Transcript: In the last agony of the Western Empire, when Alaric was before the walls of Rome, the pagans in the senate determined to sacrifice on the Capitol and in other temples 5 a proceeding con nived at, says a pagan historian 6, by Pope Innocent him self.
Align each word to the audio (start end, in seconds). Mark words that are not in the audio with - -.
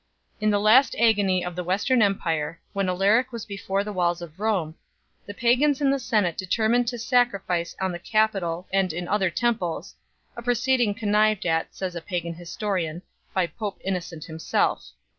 In 0.39 0.49
the 0.49 0.57
last 0.59 0.95
agony 0.97 1.45
of 1.45 1.55
the 1.55 1.63
Western 1.63 2.01
Empire, 2.01 2.59
when 2.73 2.89
Alaric 2.89 3.31
was 3.31 3.45
before 3.45 3.83
the 3.83 3.93
walls 3.93 4.19
of 4.19 4.39
Rome, 4.39 4.73
the 5.27 5.33
pagans 5.35 5.79
in 5.79 5.91
the 5.91 5.99
senate 5.99 6.37
determined 6.37 6.87
to 6.87 6.97
sacrifice 6.97 7.75
on 7.79 7.91
the 7.91 7.99
Capitol 7.99 8.67
and 8.73 8.93
in 8.93 9.07
other 9.07 9.29
temples 9.29 9.93
5 10.33 10.37
a 10.39 10.41
proceeding 10.41 10.95
con 10.95 11.09
nived 11.09 11.45
at, 11.45 11.75
says 11.75 11.95
a 11.95 12.01
pagan 12.01 12.33
historian 12.33 13.01
6, 13.35 13.35
by 13.35 13.45
Pope 13.45 13.77
Innocent 13.83 14.27
him 14.27 14.39
self. 14.39 14.87